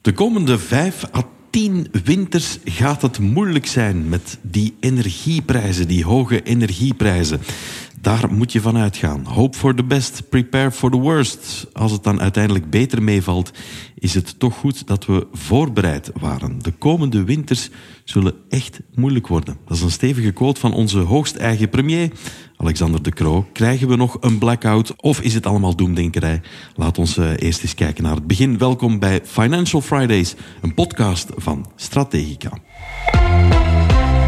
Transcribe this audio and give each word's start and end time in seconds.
De 0.00 0.12
komende 0.12 0.58
vijf 0.58 1.04
à 1.14 1.22
tien 1.50 1.88
winters 2.04 2.58
gaat 2.64 3.02
het 3.02 3.18
moeilijk 3.18 3.66
zijn 3.66 4.08
met 4.08 4.38
die 4.42 4.76
energieprijzen, 4.80 5.88
die 5.88 6.04
hoge 6.04 6.42
energieprijzen. 6.42 7.40
Daar 8.00 8.32
moet 8.32 8.52
je 8.52 8.60
van 8.60 8.76
uitgaan. 8.76 9.24
Hope 9.24 9.56
for 9.56 9.74
the 9.74 9.84
best, 9.84 10.28
prepare 10.28 10.70
for 10.70 10.90
the 10.90 10.96
worst. 10.96 11.66
Als 11.72 11.92
het 11.92 12.02
dan 12.04 12.20
uiteindelijk 12.20 12.70
beter 12.70 13.02
meevalt, 13.02 13.50
is 13.94 14.14
het 14.14 14.38
toch 14.38 14.54
goed 14.54 14.86
dat 14.86 15.06
we 15.06 15.26
voorbereid 15.32 16.10
waren. 16.20 16.58
De 16.62 16.70
komende 16.70 17.24
winters 17.24 17.70
zullen 18.04 18.34
echt 18.48 18.80
moeilijk 18.94 19.26
worden. 19.26 19.56
Dat 19.66 19.76
is 19.76 19.82
een 19.82 19.90
stevige 19.90 20.32
quote 20.32 20.60
van 20.60 20.72
onze 20.72 20.98
hoogst 20.98 21.36
eigen 21.36 21.68
premier, 21.68 22.10
Alexander 22.56 23.02
de 23.02 23.10
Croo. 23.10 23.46
Krijgen 23.52 23.88
we 23.88 23.96
nog 23.96 24.16
een 24.20 24.38
blackout 24.38 24.96
of 24.96 25.20
is 25.20 25.34
het 25.34 25.46
allemaal 25.46 25.76
doemdenkerij? 25.76 26.40
Laat 26.74 26.98
ons 26.98 27.16
eh, 27.16 27.30
eerst 27.36 27.62
eens 27.62 27.74
kijken 27.74 28.02
naar 28.02 28.14
het 28.14 28.26
begin. 28.26 28.58
Welkom 28.58 28.98
bij 28.98 29.20
Financial 29.24 29.80
Fridays, 29.80 30.34
een 30.60 30.74
podcast 30.74 31.28
van 31.36 31.66
Strategica. 31.76 32.50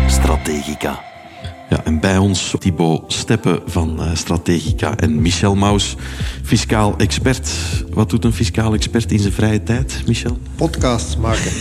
Strategica. 0.06 1.09
Ja, 1.70 1.84
en 1.84 2.00
bij 2.00 2.18
ons 2.18 2.54
Thibaut 2.58 3.12
Steppen 3.12 3.60
van 3.66 3.96
uh, 3.98 4.14
Strategica 4.14 4.96
en 4.96 5.22
Michel 5.22 5.54
Maus, 5.54 5.96
fiscaal 6.42 6.94
expert. 6.98 7.50
Wat 7.90 8.10
doet 8.10 8.24
een 8.24 8.32
fiscaal 8.32 8.74
expert 8.74 9.12
in 9.12 9.18
zijn 9.18 9.32
vrije 9.32 9.62
tijd, 9.62 10.02
Michel? 10.06 10.38
Podcasts 10.54 11.16
maken. 11.16 11.50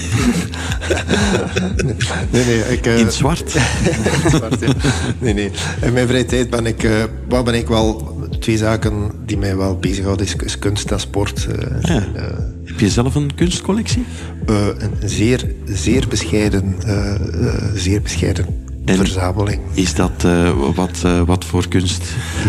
nee, 2.31 2.45
nee, 2.45 2.59
ik, 2.59 2.87
uh, 2.87 2.99
in 2.99 3.11
zwart? 3.11 3.49
zwart 4.35 4.59
ja. 4.59 4.73
Nee, 5.19 5.33
nee. 5.33 5.51
In 5.81 5.93
mijn 5.93 6.07
vrije 6.07 6.25
tijd 6.25 6.49
ben 6.49 6.65
ik, 6.65 6.83
uh, 6.83 7.03
wat 7.27 7.45
ben 7.45 7.53
ik 7.53 7.67
wel... 7.67 8.17
Twee 8.39 8.57
zaken 8.57 9.11
die 9.25 9.37
mij 9.37 9.55
wel 9.57 9.77
bezighouden 9.77 10.25
is, 10.25 10.35
is 10.35 10.59
kunst 10.59 10.91
en 10.91 10.99
sport. 10.99 11.47
Ja. 11.81 11.93
En, 11.93 12.13
Heb 12.65 12.79
je 12.79 12.89
zelf 12.89 13.15
een 13.15 13.35
kunstcollectie? 13.35 14.05
een 14.45 15.09
zeer, 15.09 15.53
zeer 15.65 16.07
bescheiden, 16.07 16.75
zeer 17.75 18.01
bescheiden 18.01 18.67
en 18.85 18.97
verzameling. 18.97 19.61
Is 19.73 19.95
dat 19.95 20.23
uh, 20.25 20.51
wat, 20.75 21.01
uh, 21.05 21.21
wat 21.21 21.45
voor 21.45 21.67
kunst? 21.67 22.03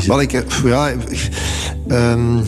Wel, 0.06 0.20
ik, 0.20 0.44
ja, 0.64 0.92
um, 1.88 2.42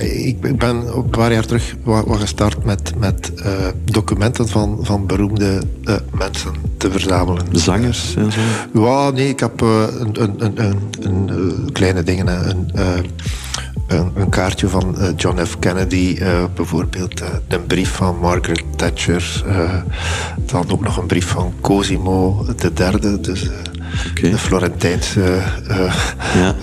ik 0.00 0.58
ben 0.58 0.96
een 0.96 1.10
paar 1.10 1.32
jaar 1.32 1.46
terug 1.46 1.74
wat, 1.82 2.06
wat 2.06 2.20
gestart 2.20 2.64
met, 2.64 2.92
met 2.98 3.32
uh, 3.36 3.46
documenten 3.84 4.48
van, 4.48 4.78
van 4.82 5.06
beroemde 5.06 5.62
mensen 6.10 6.52
te 6.76 6.90
verzamelen. 6.90 7.44
Zangers 7.52 8.14
en 8.16 8.32
zo? 8.32 8.40
Ja, 8.80 9.10
nee, 9.10 9.28
ik 9.28 9.40
heb 9.40 9.60
een, 9.60 10.22
een, 10.22 10.44
een, 10.44 10.74
een, 11.00 11.72
kleine 11.72 12.02
dingen. 12.02 12.48
Een, 12.48 12.70
een, 13.92 14.12
een, 14.14 14.28
kaartje 14.28 14.68
van 14.68 14.94
uh, 14.98 15.08
John 15.16 15.44
F. 15.44 15.58
Kennedy, 15.58 16.16
uh, 16.20 16.44
bijvoorbeeld 16.54 17.22
een 17.48 17.66
brief 17.66 17.90
van 17.90 18.18
Margaret 18.18 18.64
Thatcher, 18.76 19.44
dan 20.46 20.70
ook 20.70 20.80
nog 20.80 20.96
een 20.96 21.06
brief 21.06 21.26
van 21.26 21.54
Cosimo 21.60 22.46
III, 22.78 23.20
dus 23.20 23.50
okay. 24.10 24.30
de 24.30 24.38
Florentijnse 24.38 25.42
ja. 26.34 26.54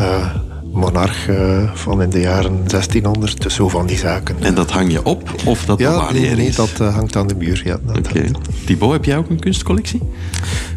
Monarch 0.79 1.29
van 1.73 2.01
in 2.01 2.09
de 2.09 2.19
jaren 2.19 2.57
1600, 2.67 3.41
dus 3.41 3.55
zo 3.55 3.69
van 3.69 3.87
die 3.87 3.97
zaken. 3.97 4.35
En 4.39 4.55
dat 4.55 4.71
hang 4.71 4.91
je 4.91 5.05
op, 5.05 5.31
of 5.45 5.65
dat 5.65 5.79
ja, 5.79 6.11
nee, 6.11 6.35
nee, 6.35 6.51
dat 6.51 6.77
hangt 6.77 7.15
aan 7.15 7.27
de 7.27 7.35
muur. 7.35 7.61
Ja. 7.65 7.79
Okay. 7.97 8.31
Thibaut, 8.65 8.91
heb 8.91 9.05
jij 9.05 9.17
ook 9.17 9.29
een 9.29 9.39
kunstcollectie? 9.39 10.01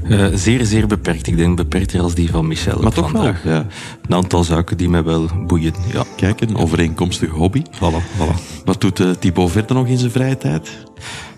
Uh, 0.09 0.27
zeer, 0.35 0.65
zeer 0.65 0.87
beperkt. 0.87 1.27
Ik 1.27 1.37
denk 1.37 1.57
beperkter 1.57 2.01
als 2.01 2.15
die 2.15 2.31
van 2.31 2.47
Michel. 2.47 2.83
Maar 2.83 2.93
toch 2.93 3.11
vandaag. 3.11 3.43
wel? 3.43 3.53
Ja. 3.53 3.67
Een 4.09 4.15
aantal 4.15 4.45
zaken 4.45 4.77
die 4.77 4.89
mij 4.89 5.05
wel 5.05 5.29
boeien. 5.47 5.75
Ja. 5.93 6.05
Kijk, 6.17 6.41
een 6.41 6.57
overeenkomstige 6.57 7.35
hobby. 7.35 7.63
Voilà, 7.75 8.19
voilà. 8.19 8.65
Wat 8.65 8.81
doet 8.81 9.01
uh, 9.01 9.11
Thibaut 9.11 9.51
verder 9.51 9.77
nog 9.77 9.87
in 9.87 9.99
zijn 9.99 10.11
vrije 10.11 10.37
tijd? 10.37 10.71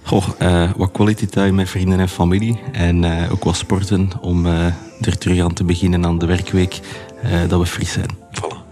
Goh, 0.03 0.29
uh, 0.43 0.71
wat 0.77 0.93
quality 0.93 1.27
time 1.27 1.53
met 1.53 1.69
vrienden 1.69 2.01
en 2.01 2.09
familie. 2.09 2.61
En 2.73 3.31
ook 3.31 3.45
wat 3.45 3.57
sporten 3.57 4.11
om 4.21 4.47
er 5.01 5.19
terug 5.19 5.41
aan 5.41 5.53
te 5.53 5.65
beginnen 5.65 6.07
aan 6.07 6.19
de 6.19 6.27
werkweek. 6.27 6.81
dat 7.49 7.61
we 7.61 7.67
fris 7.67 7.93
zijn. 7.93 8.24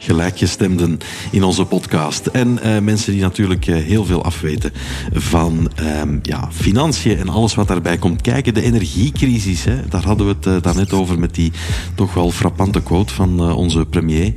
Gelijkgestemden 0.04 0.98
in 1.30 1.42
onze 1.42 1.64
podcast. 1.64 2.26
En 2.26 2.58
uh, 2.64 2.78
mensen 2.78 3.12
die 3.12 3.20
natuurlijk 3.20 3.66
uh, 3.66 3.76
heel 3.76 4.04
veel 4.04 4.24
afweten 4.24 4.72
van 5.12 5.70
um, 6.00 6.18
ja, 6.22 6.48
financiën 6.52 7.18
en 7.18 7.28
alles 7.28 7.54
wat 7.54 7.68
daarbij 7.68 7.98
komt 7.98 8.20
kijken. 8.20 8.54
De 8.54 8.62
energiecrisis, 8.62 9.64
hè, 9.64 9.88
daar 9.88 10.04
hadden 10.04 10.26
we 10.26 10.32
het 10.32 10.46
uh, 10.46 10.62
daarnet 10.62 10.92
over 10.92 11.18
met 11.18 11.34
die 11.34 11.52
toch 11.94 12.14
wel 12.14 12.30
frappante 12.30 12.82
quote 12.82 13.14
van 13.14 13.52
onze 13.52 13.86
premier. 13.86 14.34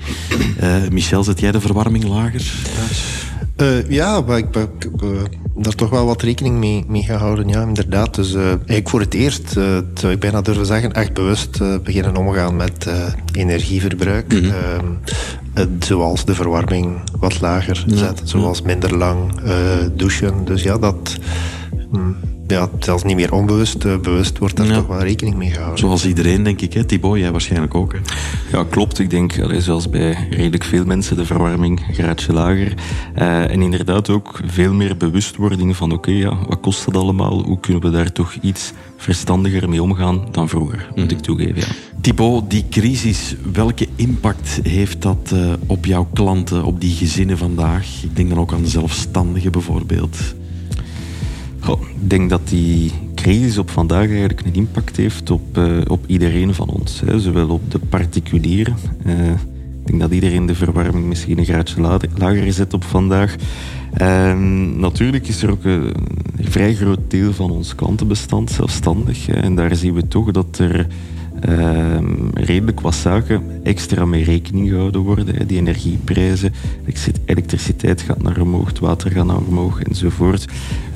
Michel, 0.92 1.24
zet 1.24 1.40
jij 1.40 1.52
de 1.52 1.62
verwarming 1.62 2.04
lager 2.04 2.52
thuis? 2.76 3.84
ja, 3.90 4.22
maar 4.22 4.38
ik, 4.38 4.56
ik 4.56 4.90
daar 5.56 5.76
toch 5.76 5.90
wel 5.90 6.06
wat 6.06 6.22
rekening 6.22 6.58
mee, 6.58 6.84
mee 6.88 7.04
gehouden. 7.04 7.48
Ja, 7.48 7.62
inderdaad. 7.62 8.16
Dus 8.16 8.34
uh, 8.34 8.48
eigenlijk 8.48 8.90
voor 8.90 9.00
het 9.00 9.14
eerst, 9.14 9.56
uh, 9.58 9.78
zou 9.94 10.14
ik 10.14 10.20
bijna 10.20 10.42
durven 10.42 10.66
zeggen, 10.66 10.94
echt 10.94 11.14
bewust 11.14 11.60
uh, 11.62 11.76
beginnen 11.84 12.16
omgaan 12.16 12.56
met 12.56 12.90
energieverbruik. 13.32 14.34
Mm 14.34 14.40
-hmm. 14.40 15.00
Zoals 15.80 16.26
de 16.26 16.36
verwarming 16.36 17.02
wat 17.20 17.42
lager 17.42 17.84
zetten, 17.88 18.28
zoals 18.28 18.62
minder 18.62 18.98
lang 18.98 19.32
douchen. 19.96 20.46
Dus 20.46 20.64
ja, 20.64 20.78
dat... 20.78 21.18
Mm, 21.92 22.18
ja, 22.48 22.70
zelfs 22.80 23.04
niet 23.04 23.16
meer 23.16 23.34
onbewust, 23.34 23.86
uh, 23.86 23.98
bewust 23.98 24.38
wordt 24.38 24.56
daar 24.56 24.66
ja. 24.66 24.74
toch 24.74 24.88
wel 24.88 25.02
rekening 25.02 25.36
mee 25.36 25.50
gehouden. 25.50 25.80
Zoals 25.80 26.06
iedereen, 26.06 26.44
denk 26.44 26.62
ik. 26.62 26.74
Hè? 26.74 26.84
Thibaut, 26.84 27.20
jij 27.20 27.32
waarschijnlijk 27.32 27.76
ook. 27.76 27.94
Hè? 27.94 28.00
Ja, 28.58 28.66
klopt. 28.70 29.00
Ik 29.00 29.10
denk, 29.10 29.40
allee, 29.40 29.62
zoals 29.62 29.90
bij 29.90 30.28
redelijk 30.30 30.64
veel 30.64 30.86
mensen, 30.86 31.16
de 31.16 31.26
verwarming 31.26 31.82
graadje 31.92 32.34
lager. 32.34 32.74
Uh, 33.18 33.52
en 33.52 33.62
inderdaad 33.62 34.10
ook 34.10 34.40
veel 34.46 34.74
meer 34.74 34.98
bewustwording 34.98 35.76
van 35.76 35.92
oké, 35.92 36.10
okay, 36.10 36.22
ja, 36.22 36.38
wat 36.48 36.60
kost 36.60 36.86
dat 36.86 36.96
allemaal? 36.96 37.44
Hoe 37.44 37.60
kunnen 37.60 37.82
we 37.82 37.90
daar 37.90 38.12
toch 38.12 38.34
iets 38.42 38.74
verstandiger 38.98 39.70
mee 39.70 39.84
omgaan 39.84 40.28
dan 40.32 40.50
vroeger, 40.50 40.88
moet 40.96 41.12
ik 41.12 41.20
toegeven. 41.20 41.56
Ja. 41.56 41.68
Thibaut, 42.02 42.50
die 42.50 42.66
crisis, 42.70 43.36
welke 43.54 43.88
impact 43.96 44.60
heeft 44.64 45.02
dat 45.02 45.32
uh, 45.34 45.54
op 45.66 45.86
jouw 45.86 46.08
klanten, 46.14 46.64
op 46.64 46.82
die 46.82 46.96
gezinnen 46.96 47.38
vandaag? 47.38 48.04
Ik 48.04 48.16
denk 48.16 48.30
dan 48.30 48.40
ook 48.40 48.54
aan 48.54 48.62
de 48.62 48.68
zelfstandigen 48.68 49.52
bijvoorbeeld. 49.52 50.18
Ik 51.74 52.10
denk 52.10 52.30
dat 52.30 52.48
die 52.48 52.92
crisis 53.16 53.58
op 53.58 53.70
vandaag 53.70 54.08
eigenlijk 54.08 54.42
een 54.42 54.54
impact 54.54 54.98
heeft 54.98 55.30
op, 55.30 55.58
uh, 55.58 55.82
op 55.88 56.04
iedereen 56.08 56.54
van 56.54 56.70
ons. 56.70 57.02
Hè. 57.06 57.20
Zowel 57.20 57.50
op 57.50 57.72
de 57.72 57.80
particulieren. 57.80 58.76
Uh, 59.06 59.30
ik 59.30 59.86
denk 59.86 60.00
dat 60.00 60.12
iedereen 60.12 60.46
de 60.46 60.56
verwarming 60.56 61.06
misschien 61.06 61.38
een 61.38 61.46
graadje 61.46 62.00
lager 62.16 62.54
zet 62.54 62.74
op 62.74 62.84
vandaag. 62.84 63.36
En 63.94 64.80
natuurlijk 64.80 65.28
is 65.28 65.44
er 65.44 65.52
ook 65.52 65.64
een, 65.64 65.94
vrij 66.40 66.76
groot 66.76 67.00
deel 67.08 67.34
van 67.34 67.52
ons 67.52 67.76
klantenbestand 67.76 68.52
zelfstandig. 68.52 69.28
En 69.28 69.56
daar 69.56 69.76
zien 69.76 69.94
we 69.94 70.08
toch 70.08 70.32
dat 70.32 70.58
er 70.58 70.88
uh, 71.50 71.98
redelijk 72.34 72.80
wat 72.80 72.96
zaken 72.96 73.44
extra 73.64 74.06
mee 74.06 74.24
rekening 74.24 74.70
gehouden 74.70 75.02
worden. 75.02 75.48
Die 75.48 75.58
energieprijzen, 75.58 76.54
elektriciteit 77.26 78.02
gaat 78.02 78.22
naar 78.22 78.42
omhoog, 78.42 78.80
water 78.80 79.12
gaat 79.12 79.26
naar 79.26 79.46
omhoog 79.48 79.82
enzovoort. 79.82 80.46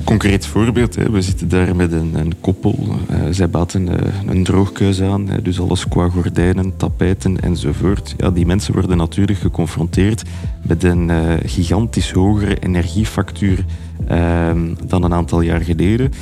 Concreet 0.04 0.46
voorbeeld, 0.46 0.94
we 0.94 1.22
zitten 1.22 1.48
daar 1.48 1.76
met 1.76 1.92
een, 1.92 2.14
een 2.14 2.34
koppel. 2.40 2.88
Uh, 3.10 3.16
zij 3.30 3.50
baten 3.50 3.88
uh, 3.88 3.94
een 4.26 4.44
droogkuis 4.44 5.02
aan, 5.02 5.28
dus 5.42 5.60
alles 5.60 5.88
qua 5.88 6.08
gordijnen, 6.08 6.76
tapijten 6.76 7.40
enzovoort. 7.40 8.14
Ja, 8.16 8.30
die 8.30 8.46
mensen 8.46 8.74
worden 8.74 8.96
natuurlijk 8.96 9.38
geconfronteerd 9.38 10.22
met 10.62 10.82
een 10.82 11.10
eh, 11.10 11.34
gigantisch 11.44 12.10
hogere 12.10 12.58
energiefactuur 12.58 13.64
ehm, 14.06 14.74
dan 14.86 15.02
een 15.02 15.14
aantal 15.14 15.40
jaar 15.40 15.60
geleden. 15.60 16.12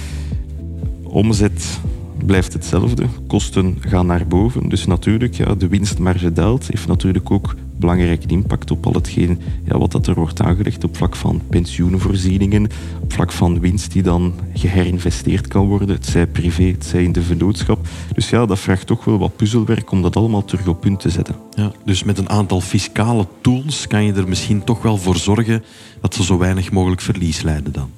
Omzet 1.02 1.80
blijft 2.26 2.52
hetzelfde. 2.52 3.06
Kosten 3.26 3.76
gaan 3.80 4.06
naar 4.06 4.26
boven. 4.26 4.68
Dus 4.68 4.86
natuurlijk, 4.86 5.34
ja, 5.34 5.54
de 5.54 5.68
winstmarge 5.68 6.32
daalt. 6.32 6.68
Heeft 6.68 6.86
natuurlijk 6.86 7.30
ook 7.30 7.54
belangrijke 7.78 8.26
impact 8.26 8.70
op 8.70 8.86
al 8.86 8.92
hetgeen 8.92 9.40
ja, 9.64 9.78
wat 9.78 9.92
dat 9.92 10.06
er 10.06 10.14
wordt 10.14 10.42
aangelegd 10.42 10.84
op 10.84 10.96
vlak 10.96 11.16
van 11.16 11.40
pensioenvoorzieningen, 11.48 12.68
op 13.02 13.12
vlak 13.12 13.32
van 13.32 13.60
winst 13.60 13.92
die 13.92 14.02
dan 14.02 14.34
geherinvesteerd 14.54 15.46
kan 15.46 15.66
worden, 15.66 15.88
het 15.88 16.06
zij 16.06 16.26
privé, 16.26 16.62
het 16.62 16.84
zij 16.84 17.02
in 17.02 17.12
de 17.12 17.22
vennootschap. 17.22 17.86
Dus 18.14 18.30
ja, 18.30 18.46
dat 18.46 18.58
vraagt 18.58 18.86
toch 18.86 19.04
wel 19.04 19.18
wat 19.18 19.36
puzzelwerk 19.36 19.90
om 19.90 20.02
dat 20.02 20.16
allemaal 20.16 20.44
terug 20.44 20.66
op 20.66 20.80
punt 20.80 21.00
te 21.00 21.10
zetten. 21.10 21.36
Ja, 21.54 21.72
dus 21.84 22.04
met 22.04 22.18
een 22.18 22.28
aantal 22.28 22.60
fiscale 22.60 23.26
tools 23.40 23.86
kan 23.86 24.04
je 24.04 24.12
er 24.12 24.28
misschien 24.28 24.64
toch 24.64 24.82
wel 24.82 24.96
voor 24.96 25.16
zorgen 25.16 25.64
dat 26.00 26.14
ze 26.14 26.24
zo 26.24 26.38
weinig 26.38 26.70
mogelijk 26.70 27.00
verlies 27.00 27.42
leiden 27.42 27.72
dan? 27.72 27.90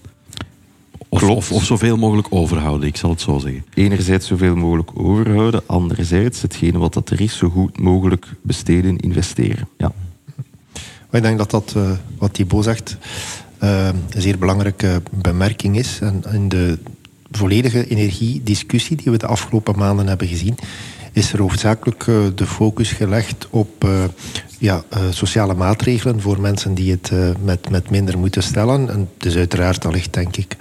Of, 1.12 1.22
of, 1.22 1.52
of, 1.52 1.64
zoveel 1.64 1.96
mogelijk 1.96 2.26
overhouden, 2.30 2.88
ik 2.88 2.96
zal 2.96 3.10
het 3.10 3.20
zo 3.20 3.38
zeggen. 3.38 3.64
Enerzijds 3.74 4.26
zoveel 4.26 4.56
mogelijk 4.56 4.90
overhouden, 4.94 5.62
anderzijds 5.66 6.42
hetgene 6.42 6.78
wat 6.78 6.94
dat 6.94 7.10
er 7.10 7.20
is, 7.20 7.36
zo 7.36 7.48
goed 7.48 7.80
mogelijk 7.80 8.26
besteden, 8.42 8.96
investeren. 8.96 9.68
Ja. 9.78 9.92
Ik 11.10 11.22
denk 11.22 11.38
dat 11.38 11.50
dat, 11.50 11.74
uh, 11.76 11.90
wat 12.18 12.34
Thibaut 12.34 12.64
zegt, 12.64 12.96
uh, 13.62 13.86
een 13.86 14.22
zeer 14.22 14.38
belangrijke 14.38 15.02
bemerking 15.10 15.76
is. 15.76 15.98
En 16.00 16.22
in 16.32 16.48
de 16.48 16.78
volledige 17.30 17.86
energiediscussie 17.86 18.96
die 18.96 19.12
we 19.12 19.18
de 19.18 19.26
afgelopen 19.26 19.78
maanden 19.78 20.06
hebben 20.06 20.28
gezien, 20.28 20.54
is 21.12 21.32
er 21.32 21.40
hoofdzakelijk 21.40 22.06
uh, 22.06 22.16
de 22.34 22.46
focus 22.46 22.92
gelegd 22.92 23.46
op 23.50 23.86
ja, 24.58 24.84
uh, 24.94 25.02
sociale 25.10 25.54
maatregelen 25.54 26.20
voor 26.20 26.40
mensen 26.40 26.74
die 26.74 26.90
het 26.90 27.12
met, 27.44 27.70
met 27.70 27.90
minder 27.90 28.18
moeten 28.18 28.42
stellen. 28.42 28.90
En 28.90 29.08
dus 29.18 29.36
uiteraard 29.36 30.12
denk 30.12 30.36
ik 30.36 30.56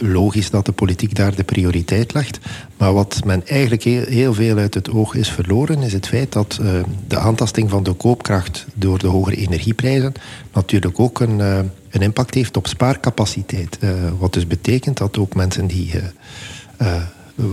logisch 0.00 0.50
dat 0.50 0.66
de 0.66 0.72
politiek 0.72 1.14
daar 1.14 1.34
de 1.34 1.44
prioriteit 1.44 2.14
legt. 2.14 2.38
Maar 2.76 2.92
wat 2.92 3.20
men 3.24 3.46
eigenlijk 3.46 3.82
heel, 3.84 4.34
veel 4.34 4.56
uit 4.56 4.74
het 4.74 4.90
oog 4.90 5.14
is 5.14 5.28
verloren, 5.28 5.82
is 5.82 5.92
het 5.92 6.06
feit 6.06 6.32
dat 6.32 6.60
de 7.08 7.18
aantasting 7.18 7.70
van 7.70 7.82
de 7.82 7.92
koopkracht 7.92 8.66
door 8.74 8.98
de 8.98 9.06
hogere 9.06 9.36
energieprijzen 9.36 10.12
natuurlijk 10.52 11.00
ook 11.00 11.20
een, 11.20 11.38
een 11.38 12.00
impact 12.00 12.34
heeft 12.34 12.56
op 12.56 12.66
spaarcapaciteit. 12.66 13.78
wat 14.18 14.32
dus 14.32 14.46
betekent 14.46 14.96
dat 14.96 15.18
ook 15.18 15.34
mensen 15.34 15.66
die 15.66 15.92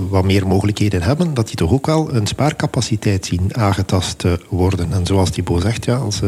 wat 0.10 0.24
meer 0.24 0.48
mogelijkheden 0.48 1.02
hebben, 1.02 1.34
dat 1.34 1.48
die 1.48 1.56
toch 1.56 1.72
ook 1.72 1.86
wel 1.86 2.16
een 2.16 2.28
spaarcapaciteit 2.28 3.26
zien 3.26 3.56
aangetast 3.56 4.24
worden. 4.50 4.94
En 4.94 5.06
zoals 5.06 5.30
Thibaut 5.30 5.62
zegt, 5.62 5.86
ja, 5.86 5.96
als 5.96 6.22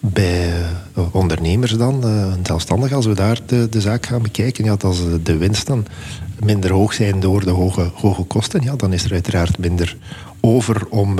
bij 0.00 0.52
eh, 0.94 1.14
ondernemers 1.14 1.76
dan, 1.76 2.00
uh, 2.04 2.32
zelfstandig, 2.42 2.92
als 2.92 3.06
we 3.06 3.14
daar 3.14 3.40
de, 3.46 3.80
zaak 3.80 4.06
gaan 4.06 4.22
bekijken, 4.22 4.64
ja, 4.64 4.76
als 4.80 5.00
de 5.22 5.36
winsten 5.36 5.86
minder 6.44 6.72
hoog 6.72 6.92
zijn 6.92 7.20
door 7.20 7.44
de 7.44 7.50
hoge, 7.50 7.90
hoge 7.94 8.22
kosten, 8.22 8.62
ja, 8.62 8.76
dan 8.76 8.92
is 8.92 9.04
er 9.04 9.12
uiteraard 9.12 9.58
minder 9.58 9.96
over 10.40 10.86
om, 10.88 11.18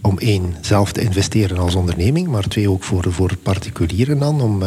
om 0.00 0.18
één, 0.18 0.54
zelf 0.60 0.92
te 0.92 1.00
investeren 1.00 1.58
als 1.58 1.74
onderneming, 1.74 2.28
maar 2.28 2.48
twee, 2.48 2.70
ook 2.70 2.82
voor, 2.82 3.12
voor 3.12 3.36
particulieren 3.36 4.18
dan, 4.18 4.40
om 4.40 4.62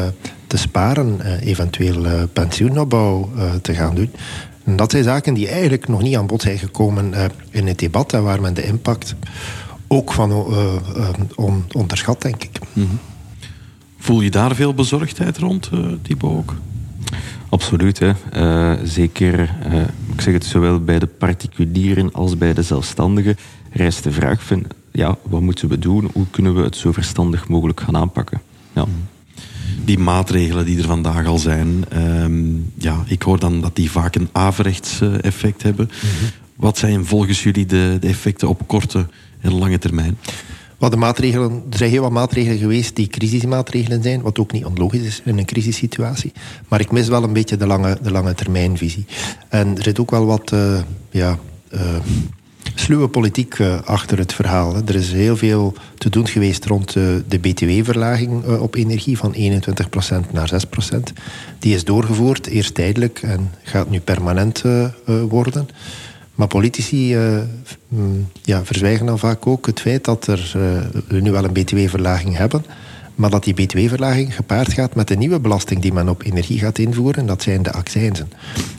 te 0.47 0.57
sparen, 0.57 1.39
eventueel 1.39 2.27
pensioenopbouw 2.27 3.29
te 3.61 3.73
gaan 3.73 3.95
doen. 3.95 4.11
En 4.63 4.75
dat 4.75 4.91
zijn 4.91 5.03
zaken 5.03 5.33
die 5.33 5.47
eigenlijk 5.47 5.87
nog 5.87 6.01
niet 6.01 6.15
aan 6.15 6.27
bod 6.27 6.41
zijn 6.41 6.57
gekomen 6.57 7.13
in 7.49 7.67
het 7.67 7.79
debat 7.79 8.13
en 8.13 8.23
waar 8.23 8.41
men 8.41 8.53
de 8.53 8.65
impact 8.65 9.15
ook 9.87 10.13
van 10.13 10.31
on, 11.35 11.65
onderschat, 11.71 12.21
denk 12.21 12.43
ik. 12.43 12.59
Mm 12.73 12.87
-hmm. 12.87 12.99
Voel 13.97 14.21
je 14.21 14.31
daar 14.31 14.55
veel 14.55 14.73
bezorgdheid 14.73 15.37
rond, 15.37 15.69
uh, 15.73 15.85
Thibaut 16.01 16.37
ook? 16.37 16.55
Absoluut. 17.49 17.99
Hè. 17.99 18.11
Uh, 18.35 18.79
zeker, 18.83 19.55
uh, 19.71 19.81
ik 20.13 20.21
zeg 20.21 20.33
het 20.33 20.45
zowel 20.45 20.79
bij 20.79 20.99
de 20.99 21.07
particulieren 21.07 22.11
als 22.11 22.37
bij 22.37 22.53
de 22.53 22.61
zelfstandigen, 22.61 23.37
rijst 23.71 24.03
de 24.03 24.11
vraag 24.11 24.43
van, 24.43 24.65
ja, 24.91 25.17
wat 25.21 25.41
moeten 25.41 25.69
we 25.69 25.79
doen? 25.79 26.09
Hoe 26.13 26.25
kunnen 26.29 26.55
we 26.55 26.61
het 26.61 26.75
zo 26.75 26.91
verstandig 26.91 27.47
mogelijk 27.47 27.79
gaan 27.79 27.97
aanpakken? 27.97 28.41
Ja. 28.73 28.85
Die 29.85 29.99
maatregelen 29.99 30.65
die 30.65 30.77
er 30.77 30.85
vandaag 30.85 31.25
al 31.25 31.37
zijn, 31.37 31.85
um, 31.97 32.71
ja, 32.77 33.03
ik 33.07 33.21
hoor 33.21 33.39
dan 33.39 33.61
dat 33.61 33.75
die 33.75 33.91
vaak 33.91 34.15
een 34.15 34.29
averechts 34.31 35.01
effect 35.21 35.63
hebben. 35.63 35.89
Mm 35.91 36.09
-hmm. 36.19 36.29
Wat 36.55 36.77
zijn 36.77 37.05
volgens 37.05 37.43
jullie 37.43 37.65
de, 37.65 37.97
de 37.99 38.07
effecten 38.07 38.47
op 38.47 38.67
korte 38.67 39.07
en 39.41 39.53
lange 39.53 39.77
termijn? 39.77 40.17
Wat 40.77 40.91
de 40.91 40.97
maatregelen, 40.97 41.63
er 41.69 41.77
zijn 41.77 41.89
heel 41.89 42.01
wat 42.01 42.11
maatregelen 42.11 42.57
geweest 42.57 42.95
die 42.95 43.07
crisismaatregelen 43.07 44.03
zijn, 44.03 44.21
wat 44.21 44.39
ook 44.39 44.51
niet 44.51 44.65
onlogisch 44.65 45.01
is 45.01 45.21
in 45.25 45.37
een 45.37 45.45
crisissituatie. 45.45 46.31
Maar 46.67 46.79
ik 46.79 46.91
mis 46.91 47.07
wel 47.07 47.23
een 47.23 47.33
beetje 47.33 47.57
de 47.57 47.67
lange, 47.67 47.97
de 48.01 48.11
lange 48.11 48.33
termijnvisie. 48.33 49.05
En 49.49 49.77
er 49.77 49.83
zit 49.83 49.99
ook 49.99 50.11
wel 50.11 50.25
wat 50.25 50.51
uh, 50.53 50.79
ja, 51.09 51.39
uh, 51.73 51.79
sluwe 52.83 53.07
politiek 53.07 53.59
uh, 53.59 53.81
achter 53.81 54.17
het 54.17 54.33
verhaal. 54.33 54.75
Er 54.75 54.95
is 54.95 55.11
heel 55.11 55.37
veel 55.37 55.73
te 55.97 56.09
doen 56.09 56.27
geweest 56.27 56.65
rond 56.65 56.93
de 57.27 57.39
btw-verlaging 57.41 58.45
op 58.45 58.75
energie 58.75 59.17
van 59.17 59.35
21% 59.35 59.37
naar 60.31 60.51
6%. 60.93 60.97
Die 61.59 61.75
is 61.75 61.83
doorgevoerd, 61.83 62.47
eerst 62.47 62.73
tijdelijk 62.73 63.21
en 63.21 63.51
gaat 63.63 63.89
nu 63.89 63.99
permanent 63.99 64.63
worden. 65.05 65.67
Maar 66.35 66.47
politici 66.47 67.17
uh, 67.17 67.39
ja, 68.41 68.65
verzwijgen 68.65 69.05
dan 69.05 69.19
vaak 69.19 69.47
ook 69.47 69.65
het 69.65 69.79
feit 69.79 70.03
dat 70.05 70.25
we 70.25 71.19
nu 71.21 71.31
wel 71.31 71.43
een 71.43 71.51
btw-verlaging 71.51 72.37
hebben, 72.37 72.65
maar 73.15 73.29
dat 73.29 73.43
die 73.43 73.53
btw-verlaging 73.53 74.35
gepaard 74.35 74.73
gaat 74.73 74.95
met 74.95 75.09
een 75.09 75.19
nieuwe 75.19 75.39
belasting 75.39 75.81
die 75.81 75.93
men 75.93 76.09
op 76.09 76.23
energie 76.23 76.59
gaat 76.59 76.77
invoeren, 76.77 77.25
dat 77.25 77.41
zijn 77.41 77.63
de 77.63 77.71
accijnzen. 77.71 78.31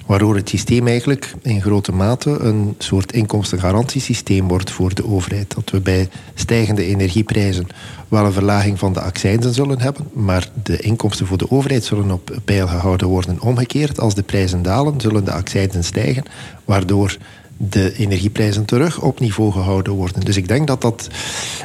Waardoor 0.07 0.35
het 0.35 0.49
systeem 0.49 0.87
eigenlijk 0.87 1.35
in 1.43 1.63
grote 1.63 1.93
mate 1.93 2.31
een 2.31 2.75
soort 2.79 3.13
inkomstengarantiesysteem 3.13 4.49
wordt 4.49 4.71
voor 4.71 4.95
de 4.95 5.07
overheid. 5.07 5.55
Dat 5.55 5.71
we 5.71 5.81
bij 5.81 6.09
stijgende 6.35 6.85
energieprijzen 6.85 7.67
wel 8.09 8.25
een 8.25 8.33
verlaging 8.33 8.79
van 8.79 8.93
de 8.93 9.01
accijnzen 9.01 9.55
zullen 9.55 9.81
hebben, 9.81 10.07
maar 10.13 10.49
de 10.63 10.77
inkomsten 10.77 11.27
voor 11.27 11.39
de 11.39 11.51
overheid 11.51 11.85
zullen 11.85 12.11
op 12.11 12.39
peil 12.45 12.67
gehouden 12.67 13.09
worden. 13.09 13.41
Omgekeerd, 13.41 14.01
als 14.01 14.15
de 14.15 14.23
prijzen 14.23 14.63
dalen, 14.63 15.01
zullen 15.01 15.25
de 15.25 15.33
accijnzen 15.33 15.85
stijgen, 15.85 16.25
waardoor 16.65 17.17
de 17.57 17.95
energieprijzen 17.97 18.65
terug 18.65 19.01
op 19.01 19.21
niveau 19.21 19.53
gehouden 19.53 19.93
worden. 19.93 20.25
Dus 20.25 20.37
ik 20.37 20.49
denk 20.49 20.67
dat 20.67 20.81
dat 20.81 21.09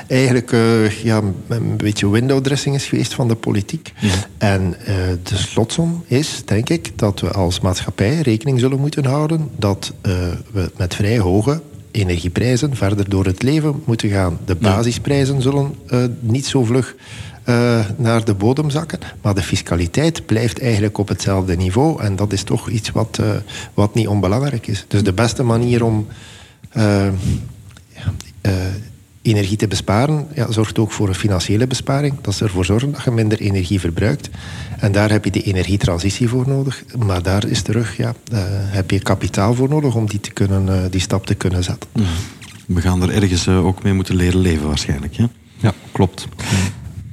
eigenlijk 0.08 0.52
uh, 0.52 0.90
ja, 0.90 1.22
een 1.48 1.78
beetje 1.78 2.10
window 2.10 2.44
dressing 2.44 2.76
is 2.76 2.86
geweest 2.86 3.14
van 3.14 3.28
de 3.28 3.36
politiek. 3.36 3.94
Ja. 4.00 4.10
En 4.38 4.76
uh, 4.80 4.88
de 5.24 5.36
slotsom 5.36 6.04
is, 6.08 6.42
denk 6.46 6.70
ik, 6.70 6.92
dat 6.96 7.20
we 7.20 7.32
als 7.32 7.60
maatschappij 7.60 8.22
rekening 8.22 8.60
zullen 8.60 8.80
moeten 8.80 9.06
houden 9.06 9.50
dat 9.56 9.94
uh, 10.08 10.14
we 10.52 10.72
met 10.78 10.96
vrij 10.96 11.20
hoge 11.20 11.62
energieprijzen 11.92 12.76
verder 12.76 13.10
door 13.10 13.26
het 13.26 13.44
leven 13.44 13.84
moeten 13.86 14.10
gaan. 14.10 14.40
De 14.46 14.56
basisprijzen 14.56 15.42
zullen 15.42 15.76
niet 16.20 16.46
zo 16.46 16.64
vlug 16.64 16.96
uh, 17.50 17.80
naar 17.98 18.26
de 18.26 18.34
bodem 18.34 18.70
zakken. 18.70 19.00
Maar 19.22 19.36
de 19.36 19.42
fiscaliteit 19.42 20.26
blijft 20.26 20.62
eigenlijk 20.62 20.98
op 20.98 21.08
hetzelfde 21.08 21.56
niveau. 21.56 22.02
En 22.02 22.16
dat 22.16 22.34
is 22.34 22.44
toch 22.44 22.70
iets 22.70 22.92
wat, 22.92 23.18
uh, 23.22 23.28
wat 23.74 23.94
niet 23.94 24.08
onbelangrijk 24.08 24.68
is. 24.68 24.86
Dus 24.88 25.04
de 25.04 25.14
beste 25.14 25.44
manier 25.44 25.84
om 25.84 26.08
energie 29.30 29.58
te 29.58 29.68
besparen, 29.68 30.28
ja, 30.36 30.52
zorgt 30.52 30.80
ook 30.80 30.92
voor 30.92 31.08
een 31.08 31.16
financiële 31.16 31.68
besparing. 31.68 32.22
Dat 32.22 32.34
is 32.34 32.42
ervoor 32.42 32.66
zorgen 32.66 32.92
dat 32.92 33.04
je 33.04 33.12
minder 33.12 33.40
energie 33.40 33.80
verbruikt. 33.80 34.30
En 34.80 34.92
daar 34.92 35.12
heb 35.12 35.26
je 35.26 35.32
de 35.32 35.42
energietransitie 35.42 36.30
voor 36.30 36.48
nodig. 36.48 36.84
Maar 37.06 37.24
daar 37.24 37.48
is 37.48 37.62
terug, 37.62 37.98
ja, 37.98 38.14
heb 38.66 38.92
je 38.92 39.00
kapitaal 39.00 39.54
voor 39.54 39.70
nodig 39.70 39.96
om 39.96 40.08
die, 40.08 40.20
te 40.20 40.32
kunnen, 40.32 40.92
die 40.92 41.02
stap 41.02 41.26
te 41.26 41.36
kunnen 41.36 41.64
zetten. 41.64 41.90
We 42.66 42.82
gaan 42.82 43.02
er 43.02 43.10
ergens 43.10 43.48
ook 43.48 43.84
mee 43.84 43.94
moeten 43.94 44.16
leren 44.16 44.40
leven 44.40 44.68
waarschijnlijk. 44.68 45.14
Ja, 45.14 45.30
ja 45.58 45.74
klopt. 45.92 46.28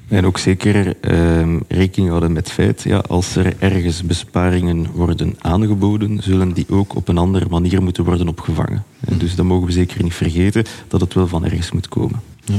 En 0.09 0.27
ook 0.27 0.39
zeker 0.39 0.95
uh, 1.01 1.57
rekening 1.69 2.09
houden 2.09 2.33
met 2.33 2.45
het 2.45 2.55
feit, 2.55 2.83
ja, 2.83 2.99
als 2.99 3.37
er 3.37 3.55
ergens 3.59 4.03
besparingen 4.03 4.91
worden 4.93 5.35
aangeboden, 5.39 6.23
zullen 6.23 6.53
die 6.53 6.67
ook 6.69 6.95
op 6.95 7.09
een 7.09 7.19
andere 7.19 7.47
manier 7.51 7.83
moeten 7.83 8.05
worden 8.05 8.29
opgevangen. 8.29 8.85
En 9.01 9.19
dus 9.19 9.35
dan 9.35 9.47
mogen 9.47 9.67
we 9.67 9.73
zeker 9.73 10.03
niet 10.03 10.15
vergeten 10.15 10.65
dat 10.89 11.01
het 11.01 11.15
wel 11.15 11.27
van 11.27 11.45
ergens 11.45 11.73
moet 11.73 11.89
komen. 11.89 12.21
Ja. 12.45 12.55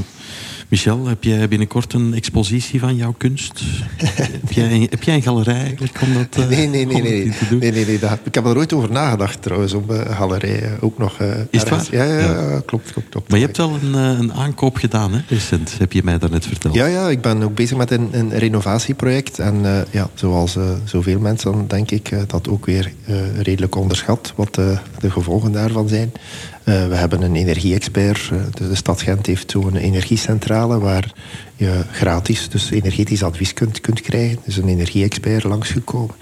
Michel, 0.69 1.08
heb 1.08 1.24
jij 1.24 1.48
binnenkort 1.48 1.94
een 1.94 2.14
expositie 2.14 2.80
van 2.80 2.96
jouw 2.96 3.16
kunst? 3.18 3.62
heb, 4.44 4.52
jij, 4.52 4.88
heb 4.90 5.04
jij 5.04 5.16
een 5.16 5.22
galerij 5.22 5.56
eigenlijk 5.56 6.02
om 6.02 6.14
dat 6.14 6.38
uh, 6.40 6.48
nee, 6.48 6.68
nee, 6.68 6.86
nee, 6.86 7.02
nee, 7.02 7.30
te 7.30 7.48
doen? 7.50 7.60
Nee, 7.60 7.72
nee, 7.72 7.86
nee. 7.86 8.00
Dat, 8.00 8.19
ik 8.24 8.36
heb 8.36 8.46
er 8.46 8.58
ooit 8.58 8.74
over 8.74 8.92
nagedacht 8.92 9.42
trouwens, 9.42 9.74
om 9.74 9.84
een 9.88 10.07
uh, 10.07 10.18
galerij 10.18 10.64
uh, 10.64 10.69
ook 10.80 10.97
nog... 10.97 11.19
Uh, 11.21 11.28
Is 11.50 11.59
het 11.59 11.69
waar? 11.69 11.88
Ja, 11.92 12.04
ja, 12.04 12.19
ja, 12.19 12.62
klopt, 12.66 12.92
klopt, 12.92 13.09
klopt. 13.09 13.30
Maar 13.30 13.40
je 13.40 13.45
hebt 13.45 13.57
wel 13.57 13.78
een, 13.81 13.94
een 13.94 14.33
aankoop 14.33 14.78
gedaan, 14.78 15.14
hè, 15.14 15.19
recent, 15.28 15.76
heb 15.78 15.92
je 15.92 16.04
mij 16.04 16.18
daarnet 16.18 16.45
verteld. 16.45 16.74
Ja, 16.74 16.86
ja, 16.86 17.09
ik 17.09 17.21
ben 17.21 17.44
ook 17.44 17.56
bezig 17.56 17.78
met 17.78 17.92
een, 17.92 18.09
een 18.12 18.38
renovatieproject. 18.38 19.40
En 19.40 19.86
ja, 19.92 20.09
zoals 20.14 20.57
zoveel 20.83 21.19
mensen 21.19 21.68
denk 21.68 21.92
ik 21.92 22.12
dat 22.28 22.50
ook 22.50 22.66
weer 22.66 22.94
redelijk 23.38 23.76
onderschat, 23.76 24.33
wat 24.36 24.59
de 24.99 25.11
gevolgen 25.11 25.51
daarvan 25.51 25.87
zijn. 25.87 26.11
Uh, 26.13 26.87
we 26.87 26.95
hebben 26.95 27.21
een 27.21 27.35
energie-expert. 27.35 28.30
Uh, 28.33 28.42
de, 28.54 28.75
stad 28.75 29.01
Gent 29.01 29.25
heeft 29.25 29.51
zo'n 29.51 29.75
energiecentrale 29.75 30.80
waar 30.80 31.11
je 31.56 31.81
gratis 31.92 32.49
dus 32.49 32.71
energetisch 32.71 33.23
advies 33.23 33.54
kunt, 33.54 33.81
kunt 33.81 34.01
krijgen. 34.01 34.37
Dus 34.45 34.57
een 34.57 34.68
energie-expert 34.68 35.44
langsgekomen. 35.44 36.16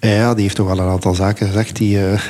Ja, 0.00 0.34
die 0.34 0.42
heeft 0.42 0.56
toch 0.56 0.66
wel 0.66 0.78
een 0.78 0.90
aantal 0.90 1.14
zaken 1.14 1.46
gezegd 1.46 1.76
die 1.76 1.98
uh, 1.98 2.20